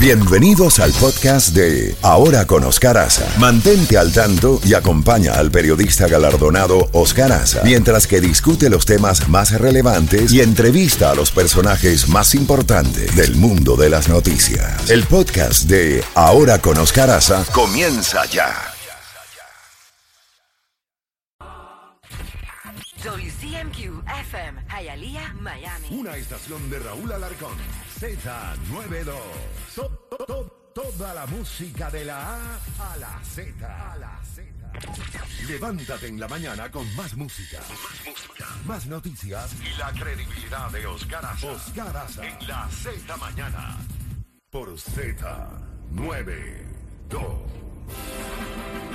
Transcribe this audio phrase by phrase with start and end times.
[0.00, 3.26] Bienvenidos al podcast de Ahora con Oscar Aza.
[3.36, 9.28] Mantente al tanto y acompaña al periodista galardonado Oscar Aza mientras que discute los temas
[9.28, 14.88] más relevantes y entrevista a los personajes más importantes del mundo de las noticias.
[14.88, 18.54] El podcast de Ahora con Oscar Aza comienza ya.
[23.02, 25.88] WCMQ FM, Hialeah, Miami.
[25.90, 27.56] Una estación de Raúl Alarcón.
[27.98, 29.12] Z92.
[29.74, 33.66] To- to- to- toda la música de la A a la Z.
[33.92, 34.46] A la Z.
[35.48, 37.58] Levántate en la mañana con más música.
[37.58, 38.46] Más música.
[38.66, 39.52] Más noticias.
[39.60, 41.50] Y la credibilidad de Oscar Aza.
[41.50, 42.24] Oscar Aza.
[42.24, 43.76] En la Z mañana.
[44.50, 47.40] Por Z92.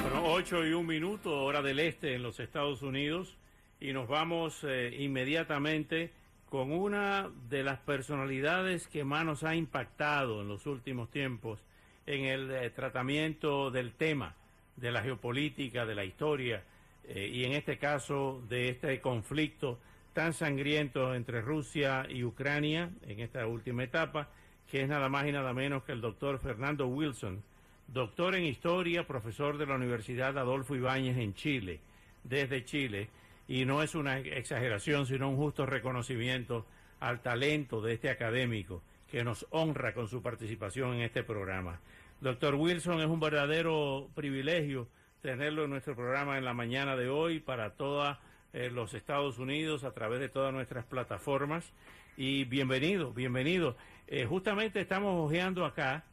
[0.01, 3.35] Bueno, 8 y un minuto, hora del este en los Estados Unidos,
[3.81, 6.13] y nos vamos eh, inmediatamente
[6.53, 11.57] con una de las personalidades que más nos ha impactado en los últimos tiempos
[12.05, 14.35] en el eh, tratamiento del tema
[14.75, 16.63] de la geopolítica, de la historia,
[17.05, 19.79] eh, y en este caso de este conflicto
[20.13, 24.29] tan sangriento entre Rusia y Ucrania en esta última etapa,
[24.69, 27.41] que es nada más y nada menos que el doctor Fernando Wilson,
[27.87, 31.79] doctor en historia, profesor de la Universidad Adolfo Ibáñez en Chile,
[32.23, 33.09] desde Chile,
[33.47, 36.65] y no es una exageración, sino un justo reconocimiento
[36.99, 41.79] al talento de este académico que nos honra con su participación en este programa.
[42.21, 44.87] Doctor Wilson, es un verdadero privilegio
[45.21, 48.17] tenerlo en nuestro programa en la mañana de hoy para todos
[48.53, 51.73] los Estados Unidos a través de todas nuestras plataformas.
[52.15, 53.75] Y bienvenido, bienvenido.
[54.07, 56.03] Eh, justamente estamos hojeando acá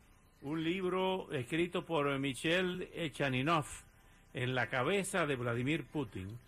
[0.43, 3.67] un libro escrito por Michel Chaninov
[4.33, 6.39] en la cabeza de Vladimir Putin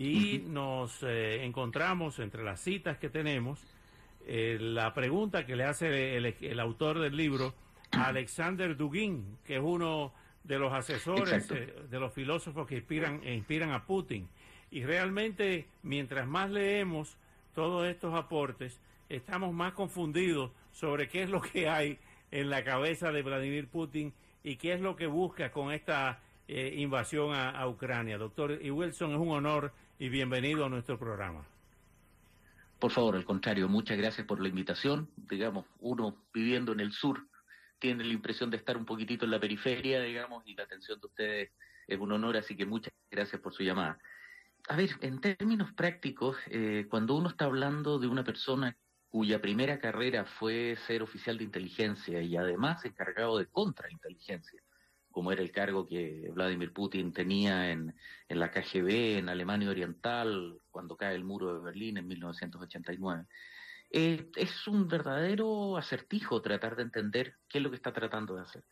[0.00, 3.60] y nos eh, encontramos entre las citas que tenemos
[4.26, 7.52] eh, la pregunta que le hace el, el autor del libro
[7.90, 13.72] Alexander Dugin, que es uno de los asesores eh, de los filósofos que inspiran, inspiran
[13.72, 14.26] a Putin.
[14.70, 17.18] Y realmente, mientras más leemos
[17.54, 18.80] todos estos aportes,
[19.10, 21.98] estamos más confundidos sobre qué es lo que hay
[22.30, 26.72] en la cabeza de Vladimir Putin y qué es lo que busca con esta eh,
[26.78, 28.16] invasión a, a Ucrania.
[28.16, 31.46] Doctor y Wilson, es un honor y bienvenido a nuestro programa.
[32.78, 35.10] Por favor, al contrario, muchas gracias por la invitación.
[35.14, 37.28] Digamos, uno viviendo en el sur
[37.78, 41.06] tiene la impresión de estar un poquitito en la periferia, digamos, y la atención de
[41.06, 41.50] ustedes
[41.86, 43.98] es un honor, así que muchas gracias por su llamada.
[44.68, 48.74] A ver, en términos prácticos, eh, cuando uno está hablando de una persona
[49.10, 54.62] cuya primera carrera fue ser oficial de inteligencia y además encargado de contrainteligencia,
[55.20, 57.94] como era el cargo que Vladimir Putin tenía en,
[58.26, 63.26] en la KGB, en Alemania Oriental, cuando cae el muro de Berlín en 1989.
[63.90, 68.40] Eh, es un verdadero acertijo tratar de entender qué es lo que está tratando de
[68.40, 68.64] hacer.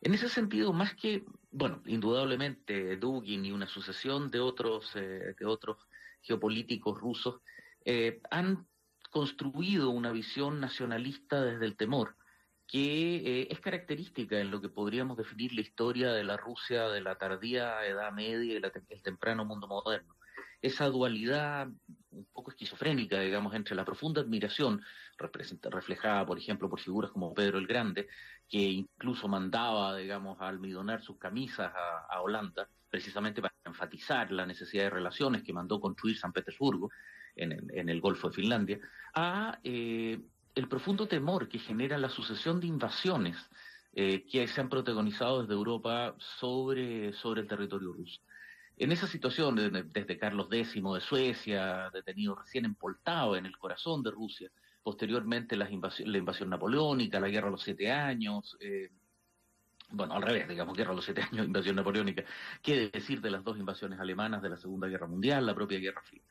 [0.00, 5.46] En ese sentido, más que, bueno, indudablemente Dugin y una sucesión de otros, eh, de
[5.46, 5.78] otros
[6.22, 7.40] geopolíticos rusos
[7.84, 8.68] eh, han
[9.10, 12.14] construido una visión nacionalista desde el temor,
[12.68, 17.00] que eh, es característica en lo que podríamos definir la historia de la Rusia de
[17.00, 20.16] la tardía Edad Media y la te- el temprano mundo moderno.
[20.62, 21.68] Esa dualidad
[22.10, 24.82] un poco esquizofrénica, digamos, entre la profunda admiración
[25.70, 28.08] reflejada, por ejemplo, por figuras como Pedro el Grande,
[28.48, 34.46] que incluso mandaba, digamos, a almidonar sus camisas a, a Holanda, precisamente para enfatizar la
[34.46, 36.90] necesidad de relaciones que mandó construir San Petersburgo
[37.36, 38.78] en, el- en el Golfo de Finlandia,
[39.14, 40.20] a eh,
[40.58, 43.36] el profundo temor que genera la sucesión de invasiones
[43.92, 48.20] eh, que se han protagonizado desde Europa sobre, sobre el territorio ruso.
[48.76, 54.10] En esa situación, desde, Carlos X de Suecia, detenido recién empoltado en el corazón de
[54.10, 54.50] Rusia,
[54.82, 58.90] posteriormente las invasión- la invasión napoleónica, la guerra de los siete años, eh,
[59.90, 62.24] bueno, al revés, digamos, guerra de los siete años, invasión napoleónica,
[62.62, 66.02] qué decir de las dos invasiones alemanas de la Segunda Guerra Mundial, la propia Guerra
[66.02, 66.22] Fría.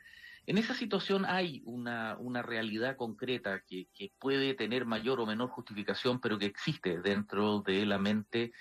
[0.48, 6.22] En esa situación hay una, realidad concreta que, que puede tener mayor o menor justificación,
[6.22, 8.54] pero que existe dentro de la mente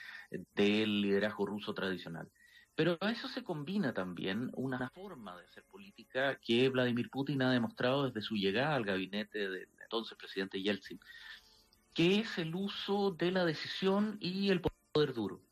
[0.52, 2.28] del liderazgo ruso tradicional.
[2.74, 7.52] Pero a eso se combina también una forma de hacer política que Vladimir Putin ha
[7.52, 10.98] demostrado desde su llegada al gabinete del entonces presidente Yeltsin,
[11.94, 15.45] que es el uso de la decisión y el poder duro.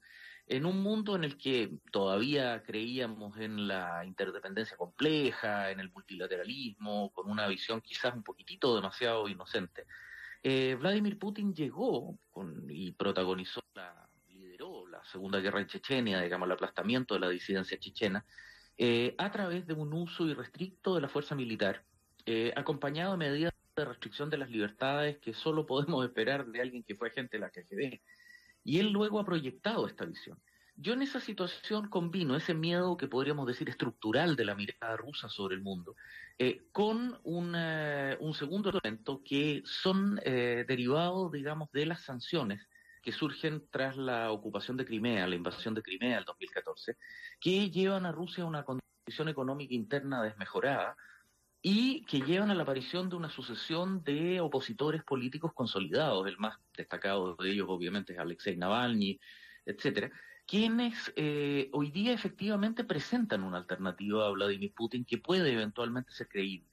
[0.47, 7.11] En un mundo en el que todavía creíamos en la interdependencia compleja, en el multilateralismo,
[7.13, 9.87] con una visión quizás un poquitito demasiado inocente,
[10.43, 12.19] eh, Vladimir Putin llegó
[12.69, 17.79] y protagonizó la, lideró la Segunda Guerra en Chechenia, digamos, el aplastamiento de la disidencia
[17.79, 18.27] chechena,
[18.77, 21.83] eh, a través de un uso irrestricto de la fuerza militar,
[22.27, 26.83] eh, acompañado de medidas de restricción de las libertades que solo podemos esperar de alguien
[26.83, 28.01] que fue agente de la KGB.
[28.65, 30.39] Y él luego ha proyectado esta visión.
[30.77, 35.29] Yo en esa situación combino ese miedo que podríamos decir estructural de la mirada rusa
[35.29, 35.95] sobre el mundo
[36.37, 42.69] eh, con un, un, segundo elemento que son eh, derivados, digamos, de las sanciones
[43.03, 46.97] que surgen tras la ocupación de Crimea, la invasión de Crimea el 2014,
[47.39, 50.97] que llevan a Rusia a una condición económica interna desmejorada
[51.67, 56.27] y que llevan a la aparición de una sucesión de opositores políticos consolidados.
[56.27, 59.19] El más destacado de ellos, obviamente, es Alexei Navalny,
[59.65, 60.13] etcétera,
[60.47, 66.29] quienes eh, hoy día efectivamente presentan una alternativa a Vladimir Putin que puede eventualmente ser
[66.29, 66.69] creíble.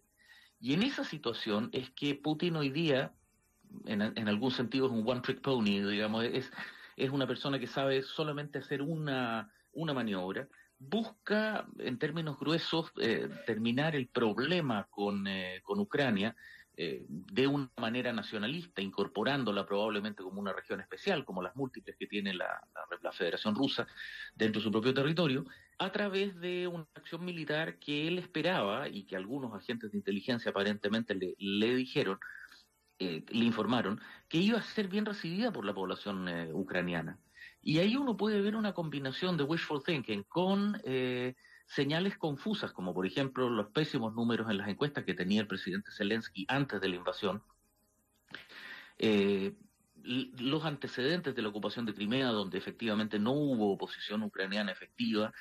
[0.60, 3.14] Y en esa situación es que Putin hoy día,
[3.86, 6.52] en, en algún sentido, es un one-trick pony, digamos, es,
[6.98, 10.50] es una persona que sabe solamente hacer una, una maniobra,
[10.81, 16.36] busca, en términos gruesos, eh, terminar el problema con, eh, con Ucrania,
[16.75, 22.07] eh, de una manera nacionalista, incorporándola probablemente como una región especial, como las múltiples que
[22.07, 22.60] tiene la,
[23.04, 23.86] la, Federación Rusa
[24.33, 25.45] dentro de su propio territorio,
[25.78, 30.50] a través de una acción militar que él esperaba y que algunos agentes de inteligencia
[30.50, 32.18] aparentemente le, le dijeron,
[33.00, 34.00] le informaron,
[34.30, 37.19] que iba a ser bien recibida por la población ucraniana.
[37.62, 41.36] Y ahí uno puede ver una combinación de wishful thinking con eh,
[41.66, 45.92] señales confusas, como por ejemplo los pésimos números en las encuestas que tenía el presidente
[45.92, 47.44] Zelensky antes de la invasión,
[48.98, 49.54] eh,
[50.04, 55.31] los antecedentes de la ocupación de Crimea, donde efectivamente no hubo oposición ucraniana efectiva,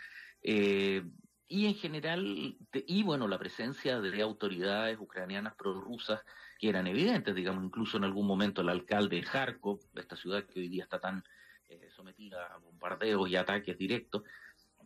[0.43, 1.03] eh,
[1.49, 6.21] y en general, y bueno, la presencia de autoridades ucranianas prorrusas
[6.61, 10.61] que eran evidentes, digamos, incluso en algún momento el alcalde de Kharkov, esta ciudad que
[10.61, 11.25] hoy día está tan
[11.71, 14.23] eh, sometida a bombardeos y ataques directos,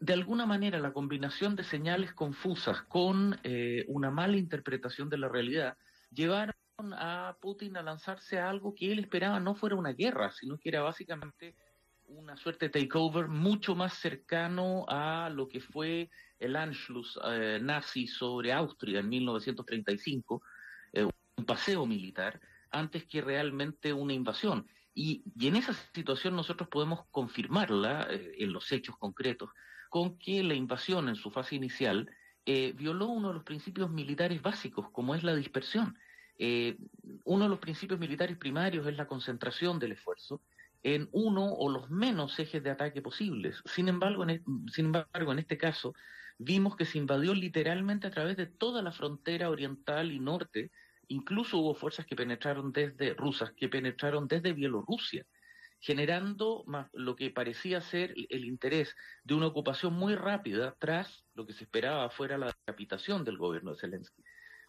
[0.00, 5.28] de alguna manera la combinación de señales confusas con eh, una mala interpretación de la
[5.28, 5.76] realidad
[6.12, 6.54] llevaron
[6.92, 10.68] a Putin a lanzarse a algo que él esperaba no fuera una guerra, sino que
[10.68, 11.54] era básicamente
[12.06, 18.06] una suerte de takeover mucho más cercano a lo que fue el Anschluss eh, nazi
[18.06, 20.42] sobre Austria en 1935,
[20.92, 21.04] eh,
[21.36, 22.40] un paseo militar,
[22.70, 24.66] antes que realmente una invasión.
[24.94, 29.50] Y, en esa situación nosotros podemos confirmarla en los hechos concretos,
[29.90, 32.08] con que la invasión en su fase inicial
[32.46, 35.98] eh, violó uno de los principios militares básicos, como es la dispersión.
[36.36, 36.76] Eh,
[37.24, 40.42] uno de los principios militares primarios es la concentración del esfuerzo
[40.82, 43.62] en uno o los menos ejes de ataque posibles.
[43.64, 45.94] Sin embargo, en, sin embargo, en este caso,
[46.38, 50.70] vimos que se invadió literalmente a través de toda la frontera oriental y norte.
[51.08, 55.24] Incluso hubo fuerzas que penetraron desde rusas, que penetraron desde Bielorrusia
[55.84, 56.64] generando
[56.94, 61.64] lo que parecía ser el interés de una ocupación muy rápida tras lo que se
[61.64, 64.22] esperaba fuera la decapitación del gobierno de Zelensky.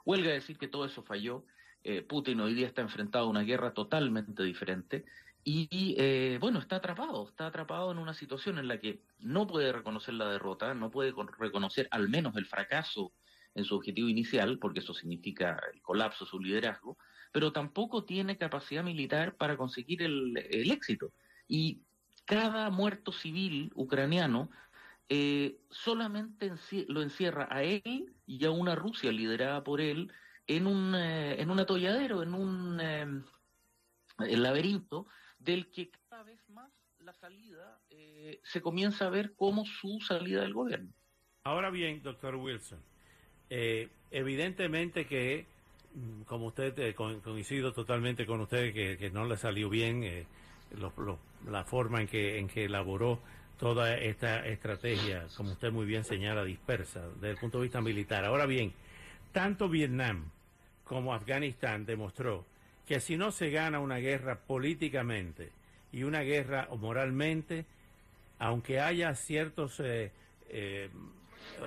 [0.03, 1.45] Huelga decir que todo eso falló.
[1.85, 5.05] Eh, Putin hoy día está enfrentado a una guerra totalmente diferente
[5.41, 9.71] y, eh, bueno, está atrapado, está atrapado en una situación en la que no puede
[9.71, 13.13] reconocer la derrota, no puede reconocer al menos el fracaso
[13.55, 16.97] en su objetivo inicial, porque eso significa el colapso de su liderazgo,
[17.31, 21.11] pero tampoco tiene capacidad militar para conseguir el, éxito.
[21.47, 21.81] Y
[22.25, 24.49] cada muerto civil ucraniano
[25.07, 26.51] eh, solamente
[26.87, 30.11] lo encierra a él y a una Rusia liderada por él
[30.47, 35.07] en un, eh, en un atolladero, en un eh, laberinto
[35.39, 37.79] del que cada vez más la salida
[38.43, 40.91] se comienza a ver como su salida del gobierno.
[41.43, 42.79] Ahora bien, doctor Wilson,
[43.49, 45.45] evidentemente que
[45.95, 50.25] Mm, como usted, eh, coincido totalmente con usted que, no le salió bien eh,
[51.49, 53.19] la forma en que, en que elaboró
[53.57, 58.25] toda esta estrategia, como usted muy bien señala, dispersa desde el punto de vista militar.
[58.25, 58.73] Ahora bien,
[59.31, 60.25] tanto Vietnam
[60.83, 62.45] como Afganistán demostró
[62.85, 65.49] que si no se gana una guerra políticamente
[65.93, 67.65] y una guerra moralmente,
[68.37, 70.11] aunque haya ciertos eh,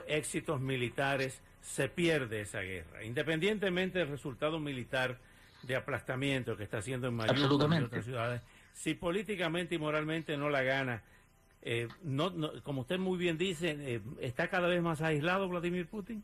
[0.06, 5.18] éxitos militares, se pierde esa guerra, independientemente del resultado militar
[5.62, 8.42] de aplastamiento que está haciendo en Mariupol y otras ciudades.
[8.72, 11.02] Si políticamente y moralmente no la gana,
[11.62, 16.22] eh, no, como usted muy bien dice, eh, ¿está cada vez más aislado Vladimir Putin?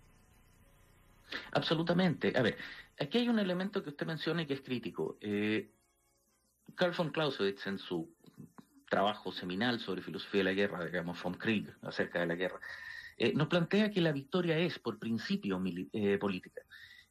[1.53, 2.33] Absolutamente.
[2.37, 2.57] A ver,
[2.99, 5.19] aquí hay un elemento que usted menciona y que es crítico.
[5.21, 5.71] Eh,
[6.77, 8.15] Karl von Clausewitz, en su
[8.89, 12.61] trabajo seminal sobre filosofía de la guerra, digamos, von Krieg, acerca de la guerra,
[13.17, 16.63] eh, nos plantea que la victoria es, por principio, eh, política.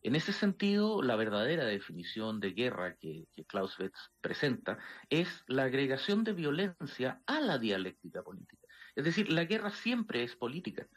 [0.02, 4.78] En ese sentido, la verdadera definición de guerra que, Clausewitz presenta
[5.10, 8.68] es la agregación de violencia a la dialéctica política.
[8.96, 10.88] Es decir, la guerra siempre es política.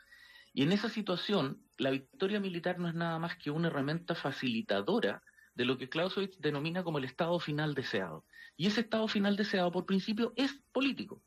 [0.53, 5.23] Y en esa situación, la victoria militar no es nada más que una herramienta facilitadora
[5.55, 8.25] de lo que Clausewitz denomina como el estado final deseado.
[8.57, 11.23] Y ese estado final deseado, por principio, es político.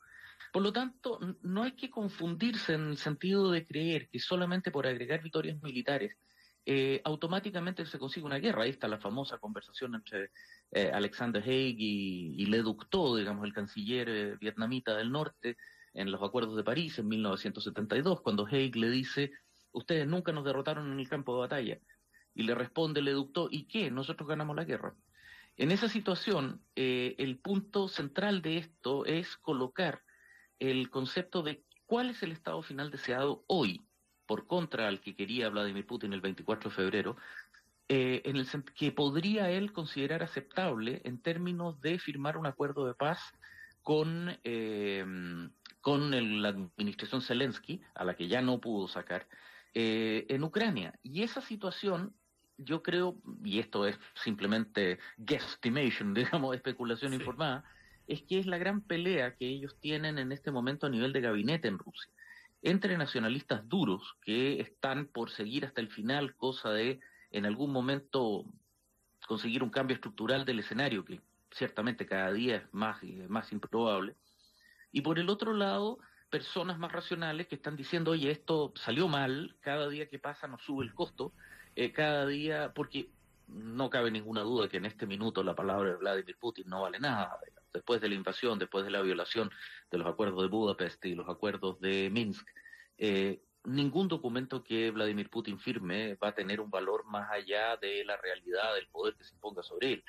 [0.51, 4.87] Por lo tanto, no hay que confundirse en el sentido de creer que solamente por
[4.87, 6.17] agregar victorias militares
[6.65, 8.63] eh, automáticamente se consigue una guerra.
[8.63, 10.31] Ahí está la famosa conversación entre
[10.71, 15.57] eh, Alexander Haig y, Le Duc Tho, digamos, el canciller eh, vietnamita del norte,
[15.93, 19.31] en los acuerdos de París en 1972, cuando Haig le dice,
[19.71, 21.79] ustedes nunca nos derrotaron en el campo de batalla.
[22.35, 23.89] Y le responde Le Duc Tho, ¿y qué?
[23.89, 24.95] Nosotros ganamos la guerra.
[25.57, 30.03] En esa situación, el punto central de esto es colocar
[30.59, 33.81] el concepto de cuál es el estado final deseado hoy,
[34.25, 37.17] por contra al que quería Vladimir Putin el 24 de febrero,
[37.87, 42.93] eh, en el que podría él considerar aceptable en términos de firmar un acuerdo de
[42.93, 43.19] paz
[43.81, 45.03] con, eh,
[45.81, 49.27] con la administración Zelensky, a la que ya no pudo sacar,
[49.73, 50.93] eh, en Ucrania.
[51.01, 52.15] Y esa situación,
[52.57, 56.13] yo creo, y esto es simplemente guesstimation,
[56.43, 57.63] digamos, especulación informada,
[58.09, 61.21] es que es la gran pelea que ellos tienen en este momento a nivel de
[61.21, 62.11] gabinete en Rusia,
[62.63, 66.99] entre nacionalistas duros que están por seguir hasta el final, cosa de
[67.29, 68.45] en algún momento
[69.27, 74.15] conseguir un cambio estructural del escenario, que ciertamente cada día es más, más improbable,
[74.91, 75.99] y por el otro lado,
[76.31, 80.63] personas más racionales que están diciendo, oye, esto salió mal, cada día que pasa nos
[80.63, 81.31] sube el costo,
[81.75, 83.11] eh, cada día, porque
[83.47, 86.99] no cabe ninguna duda que en este minuto la palabra de Vladimir Putin no vale
[86.99, 87.37] nada
[87.73, 89.49] después de la invasión, después de la violación
[89.91, 92.47] de los acuerdos de Budapest y los acuerdos de Minsk,
[92.97, 98.03] eh, ningún documento que Vladimir Putin firme va a tener un valor más allá de
[98.05, 100.03] la realidad del poder que se imponga sobre él.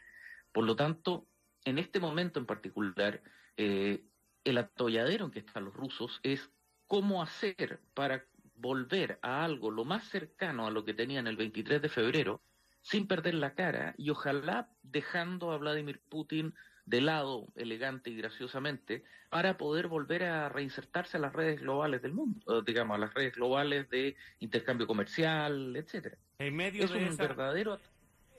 [0.53, 1.27] Por lo tanto,
[1.65, 3.23] en este momento en particular,
[3.57, 4.05] eh,
[4.45, 6.51] el atolladero en que están los rusos es
[6.87, 8.25] cómo hacer para
[8.57, 12.43] volver a algo lo más cercano a lo que tenían el 23 de febrero,
[12.83, 16.55] sin perder la cara y ojalá dejando a Vladimir Putin
[16.87, 22.13] de lado elegante y graciosamente para poder volver a reinsertarse a las redes globales del
[22.13, 26.17] mundo, digamos, a las redes globales de intercambio comercial, etcétera.
[26.39, 27.79] En medio es un verdadero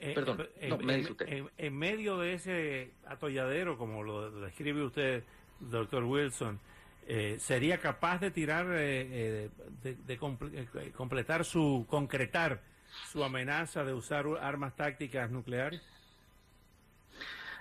[0.02, 1.46] eh, Perdón, en, me dice usted.
[1.58, 5.24] En, medio de ese atolladero, como lo describe usted,
[5.60, 6.60] doctor Wilson,
[7.08, 9.50] eh, ¿sería capaz de tirar, eh,
[9.84, 10.18] de,
[10.94, 12.62] completar su, concretar
[13.12, 15.84] su amenaza de usar armas tácticas nucleares?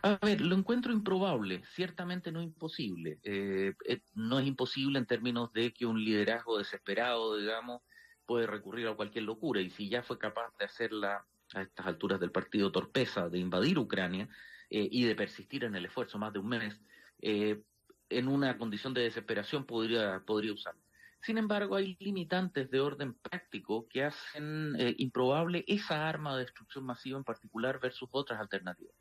[0.02, 3.18] A ver, lo encuentro improbable, ciertamente no imposible.
[3.22, 7.82] Eh, eh, no es imposible en términos de que un liderazgo desesperado, digamos,
[8.24, 9.60] puede recurrir a cualquier locura.
[9.60, 13.78] Y si ya fue capaz de hacerla a estas alturas del partido torpeza, de invadir
[13.78, 14.28] Ucrania
[14.70, 16.80] eh, y de persistir en el esfuerzo más de un mes,
[17.22, 20.80] en una condición de desesperación podría, podría usarlo.
[21.20, 27.18] Sin embargo, hay limitantes de orden práctico que hacen improbable esa arma de destrucción masiva
[27.18, 28.94] en particular versus otras alternativas.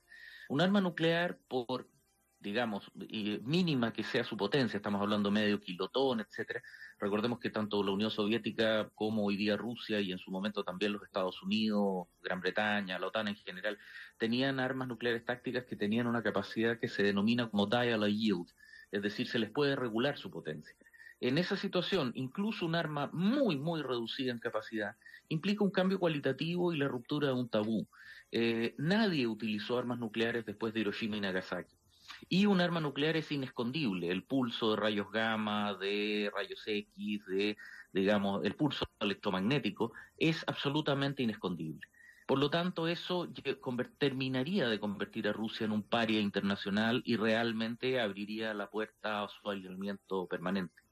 [0.49, 1.87] Un arma nuclear, por,
[2.39, 6.63] digamos, mínima que sea su potencia, estamos hablando medio kilotón, etcétera.
[6.97, 10.93] Recordemos que tanto la Unión Soviética como hoy día Rusia y en su momento también
[10.93, 13.77] los Estados Unidos, Gran Bretaña, la OTAN en general,
[14.17, 18.47] tenían armas nucleares tácticas que tenían una capacidad que se denomina como dial yield,
[18.91, 20.75] es decir, se les puede regular su potencia.
[21.19, 24.95] En esa situación, incluso un arma muy, muy reducida en capacidad
[25.27, 27.87] implica un cambio cualitativo y la ruptura de un tabú.
[28.31, 31.75] Eh, nadie utilizó armas nucleares después de Hiroshima y Nagasaki.
[32.27, 34.09] Y un arma nuclear es inescondible.
[34.09, 37.57] El pulso de rayos gamma, de rayos X, de,
[37.93, 41.87] digamos, el pulso electromagnético es absolutamente inescondible.
[42.27, 43.27] Por lo tanto, eso
[43.97, 49.29] terminaría de convertir a Rusia en un paria internacional y realmente abriría la puerta a
[49.29, 50.88] su aislamiento permanente.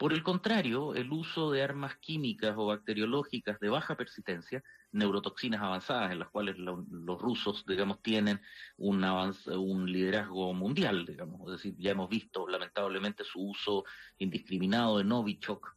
[0.00, 6.10] Por el contrario, el uso de armas químicas o bacteriológicas de baja persistencia neurotoxinas avanzadas
[6.10, 8.40] en las cuales los rusos, digamos, tienen
[8.78, 13.84] un, un liderazgo mundial, digamos, es decir, ya hemos visto lamentablemente su uso
[14.16, 15.76] indiscriminado de Novichok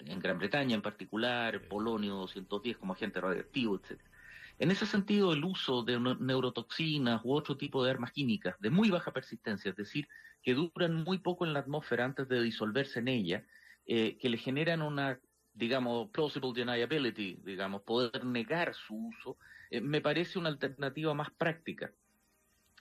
[0.00, 3.98] en Gran Bretaña en particular, Polonio 210 como agente radioactivo, etc.
[4.58, 8.90] En ese sentido, el uso de neurotoxinas u otro tipo de armas químicas de muy
[8.90, 10.06] baja persistencia, es decir,
[10.42, 13.46] que duran muy poco en la atmósfera antes de disolverse en ella,
[13.86, 15.18] eh, que le generan una
[15.54, 19.36] digamos, plausible deniability, digamos, poder negar su uso,
[19.70, 21.92] eh, me parece una alternativa más práctica.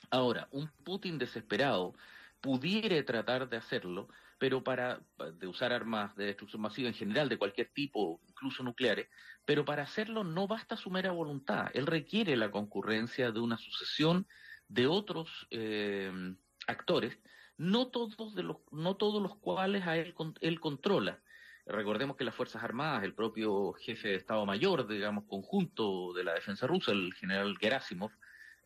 [0.10, 1.94] Ahora, un Putin desesperado
[2.40, 4.08] pudiera tratar de hacerlo,
[4.40, 5.00] pero para
[5.36, 9.08] de usar armas de destrucción masiva en general de cualquier tipo, incluso nucleares,
[9.46, 11.70] pero para hacerlo no basta su mera voluntad.
[11.74, 14.26] Él requiere la concurrencia de una sucesión
[14.68, 16.12] de otros eh,
[16.66, 17.20] actores,
[17.58, 21.22] no todos de los, no todos los cuales a él, él controla.
[21.66, 26.34] Recordemos que las Fuerzas Armadas, el propio jefe de Estado Mayor, digamos, conjunto de la
[26.34, 28.12] defensa rusa, el general Gerasimov,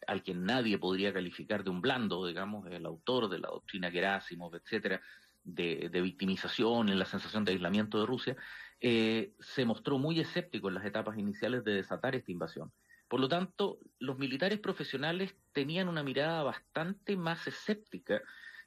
[0.07, 4.55] al que nadie podría calificar de un blando, digamos, el autor de la doctrina Gerasimov,
[4.55, 5.01] etcétera,
[5.43, 8.35] de, victimización, en la sensación de aislamiento de Rusia,
[8.79, 12.71] eh, se mostró muy escéptico en las etapas iniciales de desatar esta invasión.
[13.07, 18.21] Por lo tanto, los militares profesionales tenían una mirada bastante más escéptica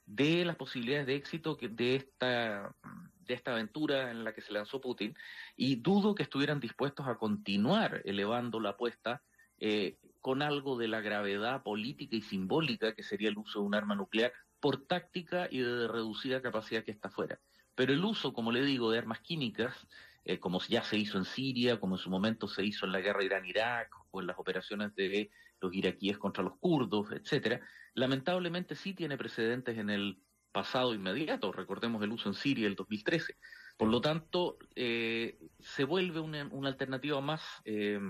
[0.08, 2.74] de las posibilidades de éxito de esta,
[3.20, 5.14] de esta aventura en la que se lanzó Putin
[5.54, 9.22] y dudo que estuvieran dispuestos a continuar elevando la apuesta
[9.58, 13.74] eh, con algo de la gravedad política y simbólica que sería el uso de un
[13.74, 17.38] arma nuclear por táctica y de reducida capacidad que está fuera.
[17.74, 19.86] Pero el uso, como le digo, de armas químicas,
[20.24, 23.00] eh, como ya se hizo en Siria, como en su momento se hizo en la
[23.00, 27.60] guerra Irán-Irak o en las operaciones de los iraquíes contra los kurdos, etcétera,
[27.94, 30.22] lamentablemente sí tiene precedentes en el
[30.52, 31.52] pasado inmediato.
[31.52, 33.36] Recordemos el uso en Siria el 2013.
[33.76, 38.00] Por lo tanto, eh, se vuelve una, alternativa más eh,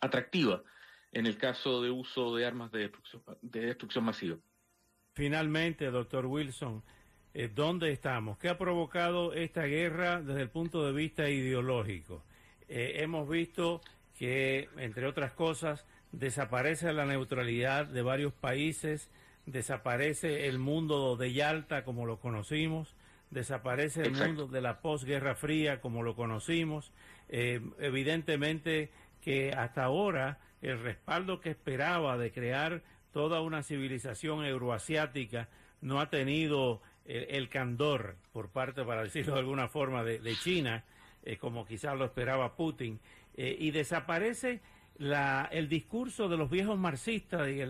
[0.00, 0.62] atractiva
[1.12, 4.36] en el caso de uso de armas de destrucción, de destrucción masiva.
[5.14, 6.82] Finalmente, doctor Wilson,
[7.32, 8.36] eh, ¿dónde estamos?
[8.36, 12.22] ¿Qué ha provocado esta guerra desde el punto de vista ideológico?
[12.68, 13.80] Hemos visto
[14.18, 15.86] que, entre otras cosas,
[16.18, 19.10] desaparece la neutralidad de varios países,
[19.44, 22.94] desaparece el mundo de Yalta como lo conocimos,
[23.30, 26.90] desaparece el mundo de la posguerra fría como lo conocimos.
[27.28, 32.82] Eh, evidentemente que hasta ahora el respaldo que esperaba de crear
[33.12, 35.48] toda una civilización euroasiática
[35.82, 40.82] no ha tenido el, candor por parte, para decirlo de alguna forma, de, China,
[41.24, 42.98] eh, como quizás lo esperaba Putin,
[43.36, 44.60] eh, y desaparece
[44.98, 47.62] la, el discurso de los viejos marxistas y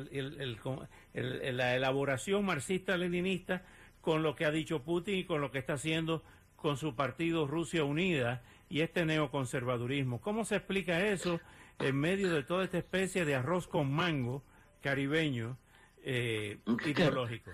[1.53, 3.63] la elaboración marxista-leninista
[4.01, 6.23] con lo que ha dicho Putin y con lo que está haciendo
[6.55, 10.21] con su partido Rusia Unida y este neoconservadurismo.
[10.21, 11.41] ¿Cómo se explica eso
[11.79, 14.43] en medio de toda esta especie de arroz con mango?
[14.87, 15.59] caribeño
[16.05, 17.51] eh, ideológico?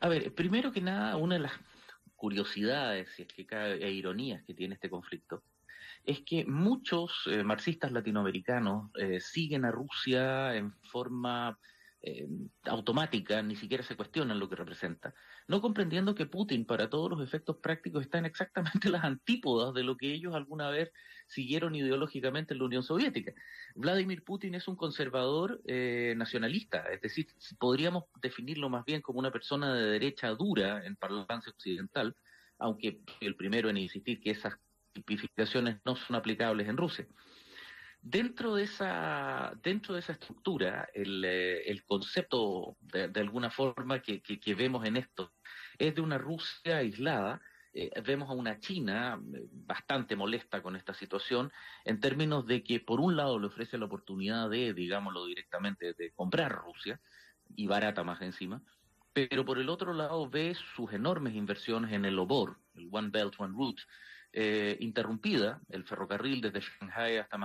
[0.00, 1.52] A ver, primero que nada, una de las
[2.16, 5.44] curiosidades, si es que cabe, e ironías que tiene este conflicto,
[6.04, 11.58] es que muchos eh, marxistas latinoamericanos eh, siguen a Rusia en forma
[12.02, 12.26] eh,
[12.64, 15.14] automática, ni siquiera se cuestionan lo que representa,
[15.46, 19.84] no comprendiendo que Putin, para todos los efectos prácticos, está en exactamente las antípodas de
[19.84, 20.90] lo que ellos alguna vez
[21.26, 23.32] siguieron ideológicamente en la Unión Soviética.
[23.74, 25.60] Vladimir Putin es un conservador
[26.16, 31.50] nacionalista, es decir, podríamos definirlo más bien como una persona de derecha dura en parlance
[31.50, 32.16] occidental,
[32.58, 34.54] aunque el primero en insistir que esas
[34.92, 37.06] tipificaciones no son aplicables en Rusia.
[38.02, 44.22] Dentro de esa, dentro de esa estructura, el, eh, concepto de, alguna forma que,
[44.54, 45.34] vemos en esto
[45.78, 47.42] es de una Rusia aislada.
[47.74, 51.52] Eh, vemos a una China eh, bastante molesta con esta situación
[51.84, 56.10] en términos de que por un lado le ofrece la oportunidad de, digámoslo directamente, de
[56.12, 57.00] comprar Rusia
[57.54, 58.62] y barata más encima,
[59.12, 63.34] pero por el otro lado ve sus enormes inversiones en el OBOR, el One Belt,
[63.38, 63.82] One Route,
[64.32, 65.60] eh, interrumpida.
[65.68, 67.38] El ferrocarril desde Shanghai hasta,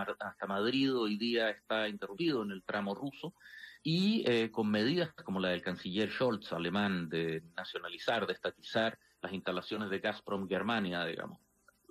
[0.47, 3.33] Madrid hoy día está interrumpido en el tramo ruso
[3.81, 9.33] y eh, con medidas como la del canciller Scholz alemán de nacionalizar, de estatizar las
[9.33, 11.39] instalaciones de Gazprom Germania, digamos,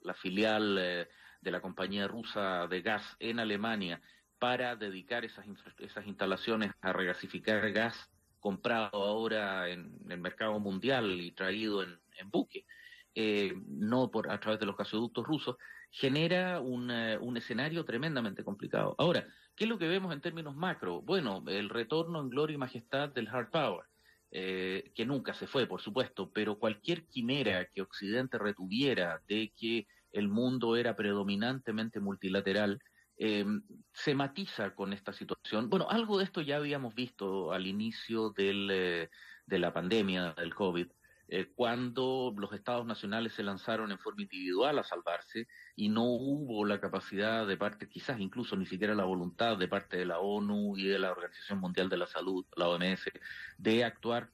[0.02, 1.08] la filial eh,
[1.40, 4.00] de la compañía rusa de gas en Alemania
[4.38, 5.46] para dedicar esas,
[5.78, 12.30] esas instalaciones a regasificar gas comprado ahora en el mercado mundial y traído en, en
[12.30, 12.66] buque.
[13.16, 15.56] Eh, no por a través de los gasoductos rusos,
[15.88, 18.96] genera un, eh, escenario tremendamente complicado.
[18.98, 19.24] Ahora,
[19.54, 21.00] ¿qué es lo que vemos en términos macro?
[21.00, 23.84] Bueno, el retorno en gloria y majestad del hard power,
[24.32, 29.86] eh, que nunca se fue, por supuesto, pero cualquier quimera que Occidente retuviera de que
[30.10, 32.80] el mundo era predominantemente multilateral,
[33.16, 35.70] se matiza con esta situación.
[35.70, 39.08] Bueno, algo de esto ya habíamos visto al inicio del,
[39.46, 40.88] de la pandemia del COVID,
[41.28, 46.64] eh, cuando los estados nacionales se lanzaron en forma individual a salvarse y no hubo
[46.64, 50.76] la capacidad de parte, quizás incluso ni siquiera la voluntad de parte de la ONU
[50.76, 53.10] y de la Organización Mundial de la Salud, la OMS,
[53.58, 54.30] de actuar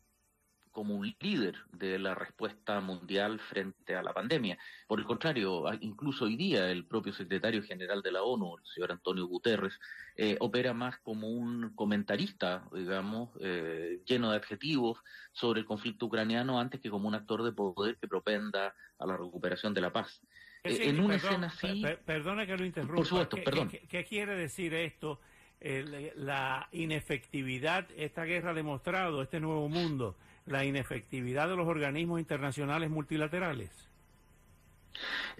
[0.71, 4.59] como un líder de la respuesta mundial frente a la pandemia.
[4.87, 8.93] Por el contrario, incluso hoy día el propio secretario general de la ONU, el señor
[8.93, 9.79] Antonio Guterres,
[10.17, 14.99] eh, opera más como un comentarista, digamos, eh, lleno de adjetivos
[15.33, 19.17] sobre el conflicto ucraniano antes que como un actor de poder que propenda a la
[19.17, 20.23] recuperación de la paz.
[20.63, 21.83] Eh, en una escena así...
[22.05, 22.97] perdona que lo interrumpa.
[22.97, 23.71] Por supuesto, perdón.
[23.71, 25.21] ¿Qué, quiere decir esto?
[25.63, 30.17] la inefectividad, esta guerra ha demostrado, este nuevo mundo,
[30.51, 33.71] la inefectividad de los organismos internacionales multilaterales?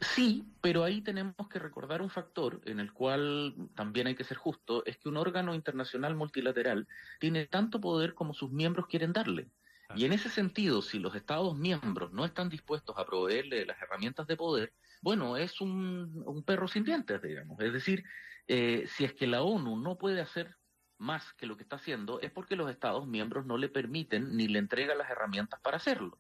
[0.01, 4.39] Sí, pero ahí tenemos que recordar un factor en el cual también hay que ser
[4.39, 9.49] justo, es que un órgano internacional multilateral tiene tanto poder como sus miembros quieren darle.
[9.97, 14.27] Y en ese sentido, si los Estados miembros no están dispuestos a proveerle las herramientas
[14.29, 17.61] de poder, bueno, es un, perro sin dientes, digamos.
[17.61, 18.05] Es decir,
[18.47, 20.57] eh, si es que la ONU no puede hacer
[21.01, 24.47] más que lo que está haciendo, es porque los Estados miembros no le permiten ni
[24.49, 26.19] le entregan las herramientas para hacerlo.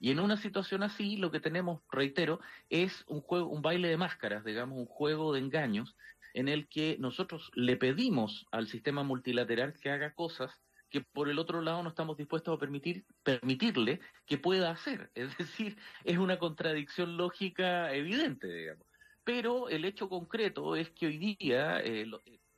[0.00, 3.96] Y en una situación así, lo que tenemos, reitero, es un juego, un baile de
[3.96, 5.96] máscaras, digamos, un juego de engaños,
[6.34, 10.50] en el que nosotros le pedimos al sistema multilateral que haga cosas
[10.90, 15.10] que por el otro lado no estamos dispuestos a permitir, permitirle que pueda hacer.
[15.14, 18.86] Es decir, es una contradicción lógica evidente, digamos.
[19.24, 22.06] Pero el hecho concreto es que hoy día eh,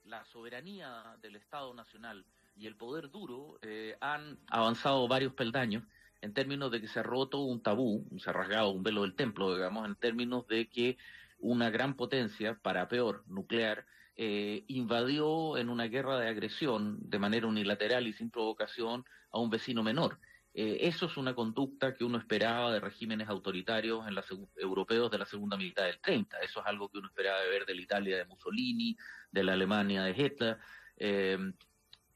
[0.08, 2.24] la soberanía del Estado Nacional
[2.56, 5.84] y el poder duro eh, han avanzado varios peldaños
[6.20, 9.14] en términos de que se ha roto un tabú, se ha rasgado un velo del
[9.14, 10.96] templo, digamos, en términos de que
[11.38, 17.46] una gran potencia, para peor, nuclear, eh, invadió en una guerra de agresión de manera
[17.46, 20.18] unilateral y sin provocación a un vecino menor.
[20.60, 24.16] Eh, eso es una conducta que uno esperaba de regímenes autoritarios en
[24.56, 26.36] europeos de la segunda mitad del 30.
[26.38, 28.96] Eso es algo que uno esperaba de ver de la Italia de Mussolini,
[29.30, 30.58] de la Alemania de Hitler.
[30.96, 31.38] Eh,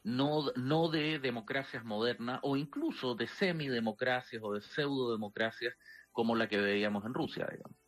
[0.02, 5.76] no, de democracias modernas o incluso de semidemocracias o de pseudodemocracias
[6.10, 7.78] como la que veíamos en Rusia, digamos.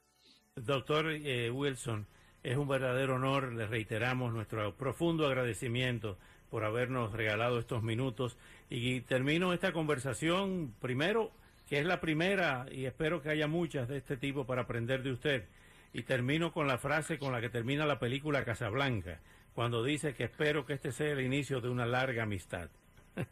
[0.55, 2.07] Doctor eh, Wilson,
[2.45, 6.17] es un verdadero honor, le reiteramos nuestro profundo agradecimiento
[6.55, 8.37] por habernos regalado estos minutos
[8.71, 11.33] y termino esta conversación primero,
[11.69, 15.11] que es la primera y espero que haya muchas de este tipo para aprender de
[15.11, 15.49] usted.
[15.93, 19.19] Y termino con la frase con la que termina la película Casablanca
[19.53, 22.71] cuando dice que espero que este sea el inicio de una larga amistad.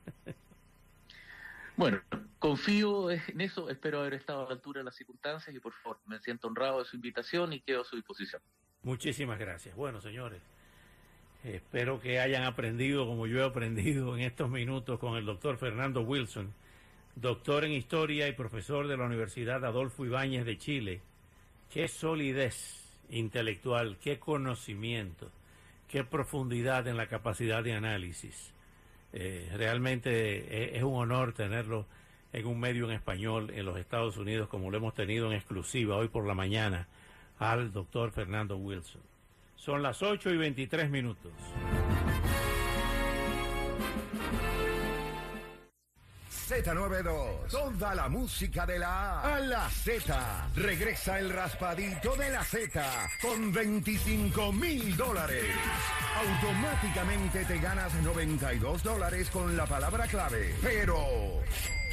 [1.74, 2.02] Bueno,
[2.38, 5.98] confío en eso, espero haber estado a la altura de las circunstancias y por favor,
[6.04, 8.42] me siento honrado de su invitación y quedo a su disposición.
[8.82, 9.74] Muchísimas gracias.
[9.74, 10.42] Bueno, señores,
[11.44, 16.02] espero que hayan aprendido como yo he aprendido en estos minutos con el doctor Fernando
[16.02, 16.52] Wilson,
[17.16, 21.00] doctor en historia y profesor de la Universidad Adolfo Ibáñez de Chile.
[21.70, 25.30] Qué solidez intelectual, qué conocimiento
[25.92, 28.54] qué profundidad en la capacidad de análisis.
[29.12, 31.84] Eh, realmente eh, es un honor tenerlo
[32.32, 35.96] en un medio en español en los Estados Unidos como lo hemos tenido en exclusiva
[35.96, 36.88] hoy por la mañana
[37.38, 39.02] al doctor Fernando Wilson.
[39.64, 41.30] Son las 8 y 23 minutos.
[46.48, 47.46] Z92.
[47.48, 50.48] Toda la música de la A a la Z.
[50.56, 55.44] Regresa el raspadito de la Z con 25 mil dólares.
[56.26, 60.56] Automáticamente te ganas 92 dólares con la palabra clave.
[60.60, 61.40] Pero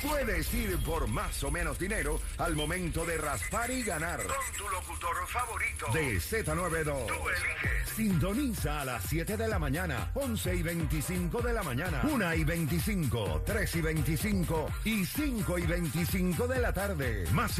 [0.01, 4.21] puedes ir por más o menos dinero al momento de raspar y ganar.
[4.23, 5.87] Con tu locutor favorito.
[5.93, 7.07] De Z92.
[7.07, 7.89] Tú eliges.
[7.95, 12.43] Sintoniza a las 7 de la mañana, 11 y 25 de la mañana, 1 y
[12.45, 17.25] 25, 3 y 25 y 5 y 25 de la tarde.
[17.33, 17.59] Más